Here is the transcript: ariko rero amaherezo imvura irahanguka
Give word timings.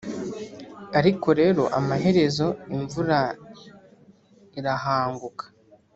ariko 0.99 1.27
rero 1.39 1.63
amaherezo 1.79 2.47
imvura 2.75 3.19
irahanguka 4.59 5.45